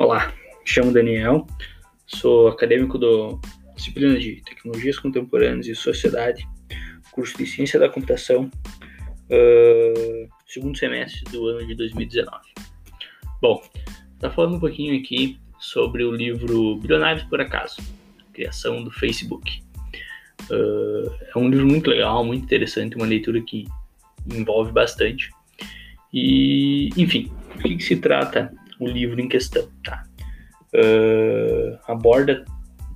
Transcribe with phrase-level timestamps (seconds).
[0.00, 1.46] Olá, me chamo Daniel,
[2.06, 3.38] sou acadêmico do
[3.76, 6.48] disciplina de Tecnologias Contemporâneas e Sociedade,
[7.12, 8.50] curso de Ciência da Computação,
[9.26, 12.34] uh, segundo semestre do ano de 2019.
[13.42, 13.62] Bom,
[14.18, 17.76] tá falando um pouquinho aqui sobre o livro Bilionários por Acaso,
[18.32, 19.62] criação do Facebook.
[20.50, 23.66] Uh, é um livro muito legal, muito interessante, uma leitura que
[24.34, 25.28] envolve bastante.
[26.10, 30.02] E, enfim, o que, que se trata o livro em questão, tá?
[30.74, 32.44] Uh, aborda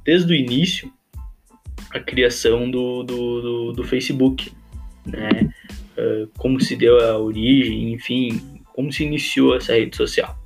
[0.05, 0.93] desde o início
[1.91, 4.53] a criação do, do, do, do Facebook,
[5.07, 5.53] né?
[5.97, 8.41] Uh, como se deu a origem, enfim,
[8.73, 10.37] como se iniciou essa rede social.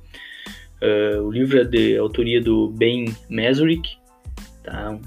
[0.81, 3.97] Uh, o livro é de autoria do Ben Mesrick,
[4.63, 4.99] tá?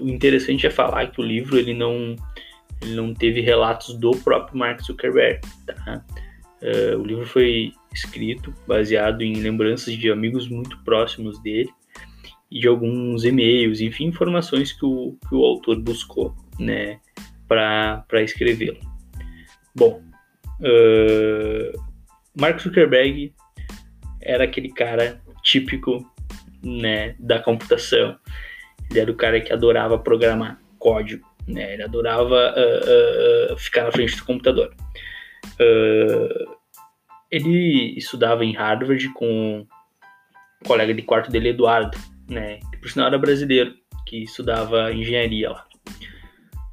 [0.00, 2.16] o interessante é falar que o livro ele não
[2.80, 6.04] ele não teve relatos do próprio Mark Zuckerberg, tá?
[6.98, 11.70] o livro foi escrito, baseado em lembranças de amigos muito próximos dele
[12.50, 17.00] e de alguns e-mails, enfim, informações que o, que o autor buscou, né,
[17.48, 18.78] para escrevê-lo.
[19.74, 20.02] Bom,
[20.60, 21.82] uh,
[22.38, 23.34] Mark Zuckerberg
[24.20, 26.06] era aquele cara típico,
[26.62, 28.16] né, da computação.
[28.90, 33.92] Ele era o cara que adorava programar código, né, ele adorava uh, uh, ficar na
[33.92, 34.74] frente do computador.
[35.54, 36.61] Uh,
[37.32, 39.66] ele estudava em Harvard com um
[40.66, 41.96] colega de quarto dele, Eduardo,
[42.28, 42.58] né?
[42.70, 43.74] Que por sinal era brasileiro,
[44.06, 45.64] que estudava engenharia lá.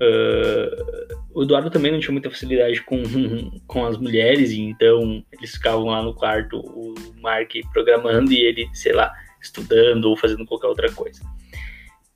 [0.01, 3.01] Uh, o Eduardo também não tinha muita facilidade com,
[3.67, 8.91] com as mulheres, então eles ficavam lá no quarto, o Mark programando e ele, sei
[8.91, 11.21] lá, estudando ou fazendo qualquer outra coisa.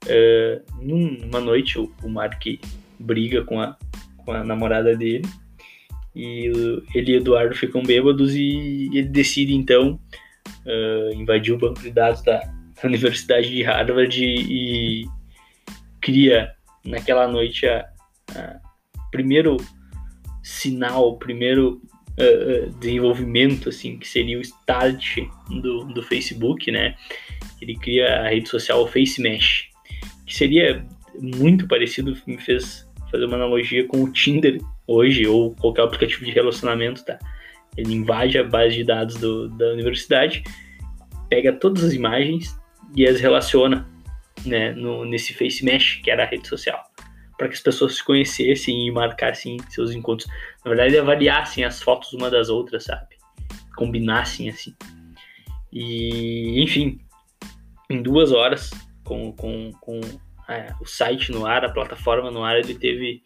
[0.05, 2.43] Uh, numa noite, o, o Mark
[2.99, 3.77] briga com a,
[4.17, 5.23] com a namorada dele
[6.15, 6.51] e
[6.93, 9.99] ele e Eduardo ficam bêbados e ele decide então
[10.65, 12.41] uh, invadir o banco de dados da,
[12.83, 15.05] Universidade de Harvard e, e
[16.01, 16.51] cria
[16.85, 17.85] naquela noite a,
[18.35, 18.59] a
[19.09, 19.55] primeiro
[20.41, 21.81] sinal, o primeiro
[22.19, 25.19] uh, desenvolvimento assim que seria o start
[25.61, 26.95] do, do Facebook, né?
[27.61, 29.69] Ele cria a rede social FaceMesh,
[30.25, 30.85] que seria
[31.21, 34.59] muito parecido, me fez fazer uma analogia com o Tinder
[34.93, 37.17] hoje, ou qualquer aplicativo de relacionamento, tá?
[37.75, 40.43] Ele invade a base de dados do, da universidade,
[41.29, 42.55] pega todas as imagens
[42.95, 43.87] e as relaciona
[44.45, 46.79] né, no, nesse Face Mesh, que era a rede social,
[47.37, 50.29] para que as pessoas se conhecessem e marcassem seus encontros.
[50.63, 53.15] Na verdade, avaliassem as fotos uma das outras, sabe?
[53.75, 54.75] Combinassem assim.
[55.71, 56.99] E, enfim,
[57.89, 58.69] em duas horas,
[59.03, 59.99] com, com, com
[60.47, 63.23] é, o site no ar, a plataforma no ar, ele teve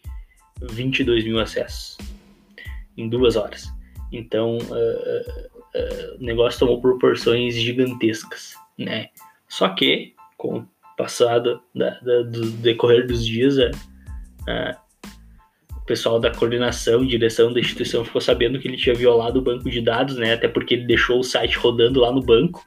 [0.60, 1.96] 22 mil acessos
[2.96, 3.72] em duas horas.
[4.12, 9.08] Então, uh, uh, o negócio tomou proporções gigantescas, né?
[9.48, 13.56] Só que, com o passado da, da, do decorrer dos dias,
[15.76, 19.42] o pessoal da coordenação e direção da instituição ficou sabendo que ele tinha violado o
[19.42, 20.34] banco de dados, né?
[20.34, 22.64] Até porque ele deixou o site rodando lá no banco.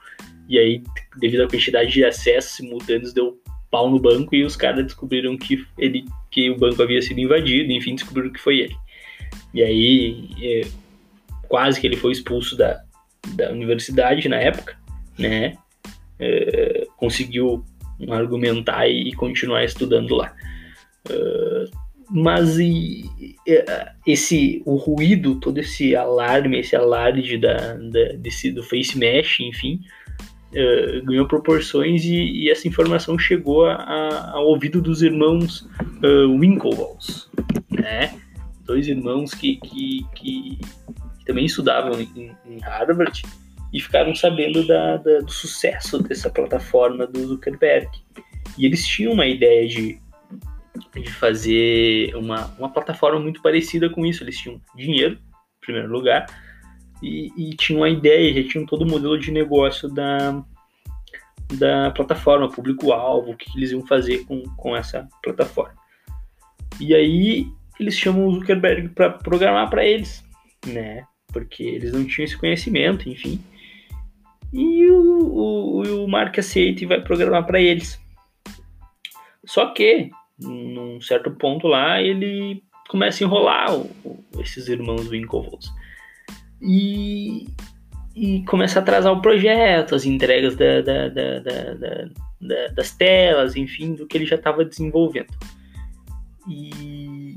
[0.48, 0.84] E aí,
[1.18, 3.41] devido à quantidade de acessos simultâneos, deu
[3.72, 7.72] pau no banco e os caras descobriram que ele que o banco havia sido invadido,
[7.72, 8.76] enfim, descobriram que foi ele.
[9.54, 10.68] E aí é,
[11.48, 12.82] quase que ele foi expulso da,
[13.36, 14.78] da universidade na época,
[15.18, 15.58] né?
[16.20, 17.66] É, conseguiu
[18.10, 20.34] argumentar e continuar estudando lá.
[21.10, 21.66] É,
[22.10, 23.10] mas e,
[23.48, 29.40] é, esse o ruído, todo esse alarme, esse alarde da, da desse, do Face Mesh,
[29.40, 29.82] enfim,
[30.52, 35.62] uh, ganhou proporções e, e, essa informação chegou a, a, ao ouvido dos irmãos
[36.04, 37.30] uh, Winklevoss,
[37.70, 38.20] né?
[38.66, 43.24] Dois irmãos que, que, que, que também estudavam em, em, Harvard
[43.74, 47.90] e ficaram sabendo da, da, do sucesso dessa plataforma do Zuckerberg.
[48.58, 50.00] E eles tinham uma ideia de,
[50.94, 54.24] de fazer uma, uma plataforma muito parecida com isso.
[54.24, 56.26] Eles tinham dinheiro, em primeiro lugar,
[57.02, 60.44] e, e tinham a ideia, já tinham todo o modelo de negócio da,
[61.54, 65.76] da plataforma, público-alvo, o que eles iam fazer com, com essa plataforma.
[66.80, 67.48] E aí
[67.80, 70.24] eles chamam o Zuckerberg para programar para eles,
[70.68, 71.06] né?
[71.34, 73.42] Porque eles não tinham esse conhecimento, enfim.
[74.54, 78.00] E o, o, o Mark aceita e vai programar para eles.
[79.46, 83.90] Só que, num certo ponto lá, ele começa a enrolar o,
[84.40, 85.72] esses irmãos Winklevoss
[86.62, 87.48] e,
[88.16, 94.06] e começa a atrasar o projeto, as entregas da, da, da, das telas, enfim, do
[94.06, 95.34] que ele já estava desenvolvendo.
[96.48, 97.36] E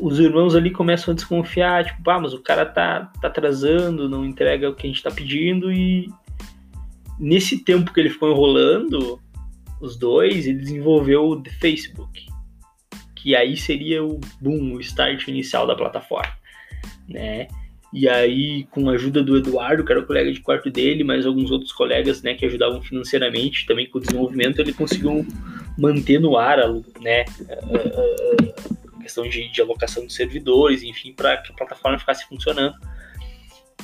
[0.00, 4.24] os irmãos ali começam a desconfiar, tipo, ah, mas o cara tá, tá atrasando, não
[4.24, 6.08] entrega o que a gente tá pedindo e
[7.18, 9.20] nesse tempo que ele ficou enrolando,
[9.80, 12.26] os dois, ele desenvolveu o Facebook,
[13.14, 16.32] que aí seria o boom, o start inicial da plataforma,
[17.08, 17.48] né?
[17.92, 21.24] E aí, com a ajuda do Eduardo, que era o colega de quarto dele, mas
[21.24, 25.24] alguns outros colegas, né, que ajudavam financeiramente, também com o desenvolvimento, ele conseguiu
[25.78, 26.58] manter no ar,
[27.00, 27.24] né,
[28.98, 32.74] a, questão de, de alocação de servidores, enfim, para que a plataforma ficasse funcionando.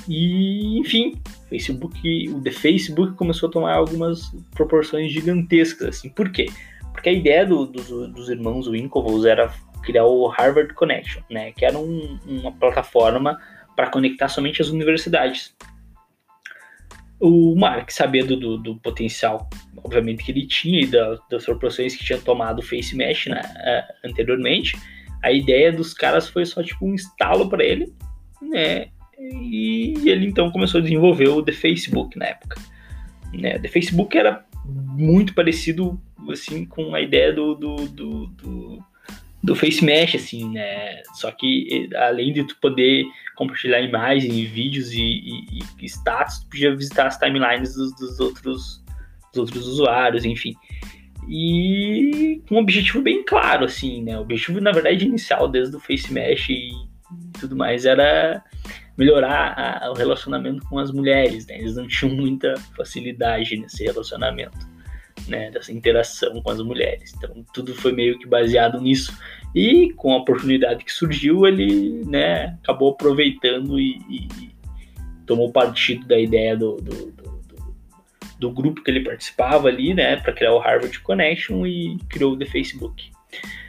[0.08, 1.14] E, enfim,
[1.48, 6.08] Facebook, o The Facebook começou a tomar algumas proporções gigantescas, assim.
[6.08, 6.46] Por quê?
[6.92, 11.64] Porque a ideia do, do, dos irmãos Winklevoss era criar o Harvard Connection, né, que
[11.64, 13.38] era um, uma plataforma
[13.75, 15.55] para conectar somente as universidades.
[17.20, 22.05] O Mark, sabendo do, do, potencial, obviamente, que ele tinha e da, das proporções que
[22.05, 24.76] tinha tomado o Face Mesh né, uh, anteriormente,
[25.23, 27.94] a ideia dos caras foi só tipo um instalo para ele,
[28.40, 28.88] né?
[29.19, 32.61] E ele então começou a desenvolver o The Facebook na época.
[33.32, 33.56] Né?
[33.58, 38.85] The Facebook era muito parecido assim com a ideia do, do, do, do
[39.42, 41.02] do Face Mesh, assim, né?
[41.14, 43.04] Só que além de tu poder
[43.34, 48.84] compartilhar imagens, vídeos e, e, e status, tu podia visitar as timelines dos, dos, outros,
[49.32, 50.54] dos outros usuários, enfim.
[51.28, 54.16] E com um objetivo bem claro, assim, né?
[54.16, 56.70] O objetivo, na verdade, inicial, desde o Face Mesh e
[57.40, 58.42] tudo mais, era
[58.96, 61.58] melhorar a, o relacionamento com as mulheres, né?
[61.58, 64.71] Eles não tinham muita facilidade nesse relacionamento
[65.28, 67.14] né, dessa interação com as mulheres.
[67.16, 69.16] Então tudo foi meio que baseado nisso.
[69.54, 74.28] E com a oportunidade que surgiu, ele né, acabou aproveitando e, e
[75.26, 77.42] tomou partido da ideia do, do, do,
[78.38, 82.38] do, grupo que ele participava ali, né, para criar o Harvard Connection e criou o
[82.38, 83.10] The Facebook.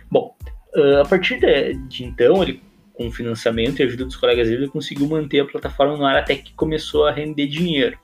[0.10, 0.36] Bom,
[0.76, 2.62] ah, a partir de, então, ele
[2.94, 6.36] com financiamento e ajuda dos colegas dele, ele conseguiu manter a plataforma no ar até
[6.36, 7.98] que começou a render dinheiro.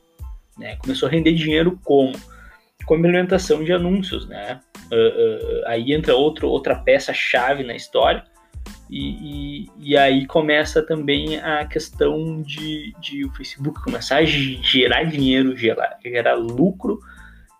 [0.57, 0.75] Né?
[0.77, 2.13] Começou a render dinheiro como?
[2.89, 4.59] Com a implementação de anúncios, né?
[4.91, 8.23] Uh, uh, aí entra outro, outra peça-chave na história,
[8.89, 15.03] e, e, e, aí começa também a questão de, de o Facebook começar a gerar
[15.03, 16.99] dinheiro, gerar, gerar lucro,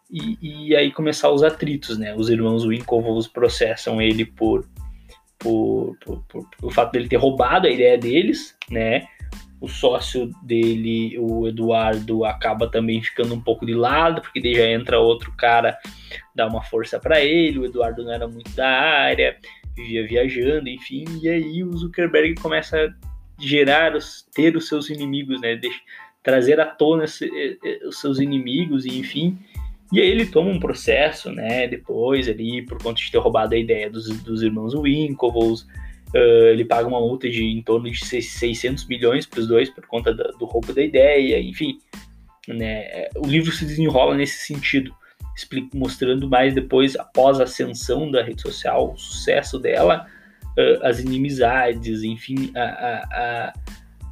[0.10, 2.16] e, e, aí começar os atritos, né?
[2.16, 4.68] Os irmãos Winklevoss processam ele por,
[5.38, 9.06] por, por, por, por, o fato dele ter roubado a ideia deles, né?
[9.62, 14.66] O sócio dele, o Eduardo, acaba também ficando um pouco de lado, porque daí já
[14.70, 15.78] entra outro cara,
[16.34, 17.60] dá uma força para ele.
[17.60, 19.38] O Eduardo não era muito da área,
[19.76, 21.04] vivia viajando, enfim.
[21.22, 22.90] E aí o Zuckerberg começa a
[23.38, 23.94] gerar,
[24.34, 25.60] ter os seus inimigos, né?
[26.24, 27.06] trazer à tona
[27.86, 29.38] os seus inimigos, enfim.
[29.92, 31.68] E aí ele toma um processo, né?
[31.68, 35.68] Depois ali, por conta de ter roubado a ideia dos, dos irmãos Winklevoss
[36.14, 39.86] Uh, ele paga uma multa de em torno de 600 milhões para os dois por
[39.86, 41.78] conta do, do roubo da ideia, enfim.
[42.48, 43.08] Né?
[43.16, 44.94] O livro se desenrola nesse sentido,
[45.74, 50.08] mostrando mais depois, após a ascensão da rede social, o sucesso dela,
[50.58, 53.54] uh, as inimizades, enfim, a, a,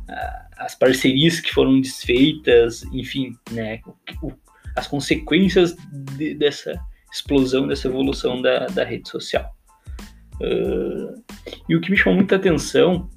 [0.10, 3.82] a, as parcerias que foram desfeitas, enfim, né?
[4.22, 4.32] O,
[4.76, 6.80] as consequências de, dessa
[7.12, 9.57] explosão, dessa evolução da, da rede social.
[10.42, 11.24] Uh,
[11.68, 13.10] e o que me chamou muita atenção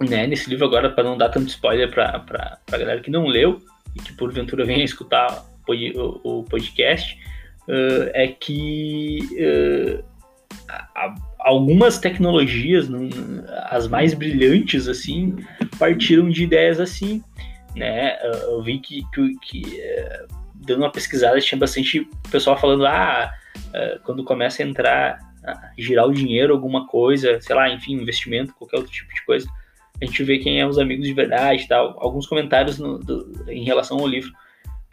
[0.00, 3.60] né, nesse livro, agora, para não dar tanto spoiler para a galera que não leu
[3.94, 7.18] e que porventura venha escutar o, o podcast,
[7.68, 10.04] uh, é que uh,
[11.38, 12.88] algumas tecnologias,
[13.70, 15.36] as mais brilhantes, assim,
[15.78, 17.22] partiram de ideias assim.
[17.74, 18.16] Né?
[18.44, 19.82] Eu vi que, que, que
[20.54, 23.32] dando uma pesquisada, tinha bastante pessoal falando: ah,
[24.04, 25.33] quando começa a entrar
[25.78, 29.48] girar o dinheiro, alguma coisa, sei lá, enfim, investimento, qualquer outro tipo de coisa,
[30.00, 31.96] a gente vê quem é os amigos de verdade tal.
[31.98, 34.32] Alguns comentários no, do, em relação ao livro.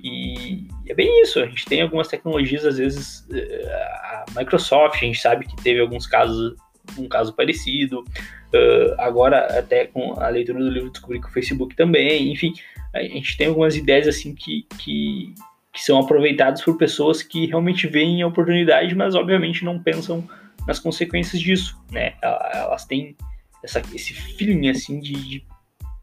[0.04, 5.06] E é bem isso, a gente tem algumas tecnologias, às vezes, eh, a Microsoft, a
[5.06, 6.56] gente sabe que teve alguns casos,
[6.98, 11.76] um caso parecido, uh, agora até com a leitura do livro descobri que o Facebook
[11.76, 12.52] também, enfim,
[12.94, 15.36] a gente tem algumas ideias assim que, que,
[15.72, 20.28] que são aproveitadas por pessoas que realmente veem a oportunidade, mas obviamente não pensam
[20.68, 22.14] nas consequências disso, né?
[22.22, 23.16] Elas têm
[23.64, 25.46] essa, esse feeling, assim, de, de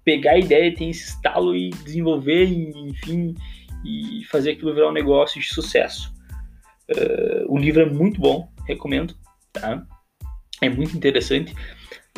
[0.04, 3.34] pegar a ideia, ter esse estalo e desenvolver, e, enfim,
[3.84, 6.12] e fazer aquilo virar um negócio de sucesso.
[6.90, 9.14] Uh, o livro é muito bom, recomendo,
[9.52, 9.84] tá?
[10.62, 11.54] É muito interessante.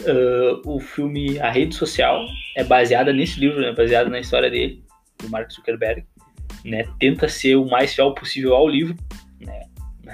[0.00, 2.25] Uh, o filme A Rede Social
[2.56, 3.73] é baseada nesse livro, né?
[3.73, 4.85] Baseado na história dele,
[5.18, 6.06] do Mark Zuckerberg.
[6.64, 6.85] Né?
[6.99, 8.97] Tenta ser o mais fiel possível ao livro,
[9.40, 9.62] né?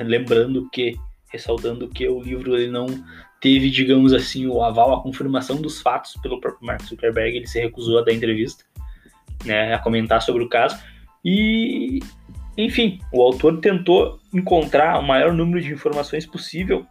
[0.02, 0.94] Lembrando que
[1.36, 2.86] ressaltando que o livro ele não,
[3.40, 7.36] teve, digamos assim, o aval, a confirmação dos fatos pelo próprio Mark Zuckerberg.
[7.36, 8.64] Ele se recusou a dar entrevista,
[9.44, 10.78] né, a comentar sobre o caso.
[11.24, 12.00] E,
[12.56, 16.86] enfim, o autor tentou encontrar o maior número de informações possível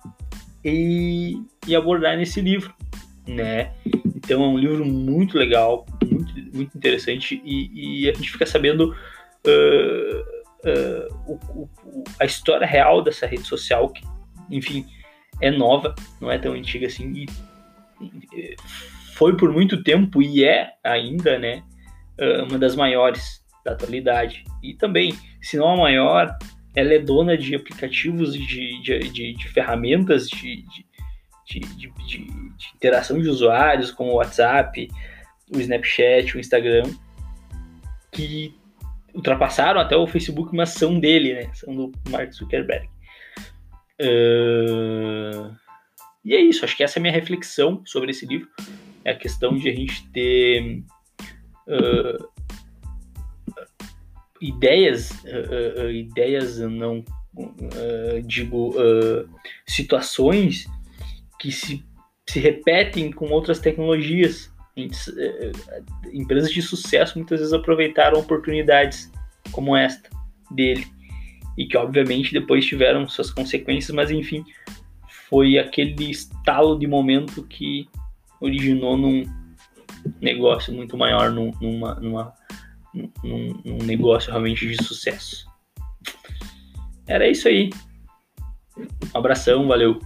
[0.64, 1.38] e,
[1.68, 2.74] e abordar nesse livro,
[3.28, 3.72] né?
[4.16, 8.96] Então é um livro muito legal, muito, muito interessante e, e a gente fica sabendo
[9.46, 10.20] uh,
[10.68, 14.02] uh, o, o, a história real dessa rede social que,
[14.50, 14.86] enfim,
[15.42, 17.26] é nova, não é tão antiga assim
[18.34, 18.56] e,
[19.16, 21.64] foi por muito tempo e é ainda, né,
[22.48, 24.44] uma das maiores da atualidade.
[24.62, 26.38] E também, se não a maior,
[26.76, 30.86] ela é dona de aplicativos de, de, de, de ferramentas de, de,
[32.76, 34.88] interação de usuários, como o WhatsApp,
[35.54, 36.84] o Snapchat, o Instagram,
[38.12, 38.54] que
[39.14, 41.50] ultrapassaram até o Facebook, mas são dele, né?
[41.54, 42.90] São do Mark Zuckerberg.
[44.02, 45.56] Uh...
[46.26, 48.50] E é isso, acho que essa é a minha reflexão sobre esse livro.
[49.04, 50.84] É a questão de a gente ter
[51.68, 52.28] uh,
[54.42, 57.06] ideias, uh, ideias não
[58.26, 58.74] digo
[59.68, 60.66] situações
[61.38, 61.84] que se,
[62.26, 64.50] se repetem com outras tecnologias.
[66.14, 69.12] Empresas de sucesso muitas vezes aproveitaram oportunidades
[69.52, 70.10] como esta
[70.50, 70.88] dele
[71.58, 74.44] e que obviamente depois tiveram suas consequências, mas enfim,
[75.30, 77.88] foi aquele estalo de momento que
[78.42, 79.24] originou num
[80.22, 82.34] negócio muito maior, num, numa, numa
[83.24, 85.46] num, num negócio realmente de sucesso.
[87.08, 87.70] Era isso aí.
[88.78, 90.00] Um abração, valeu.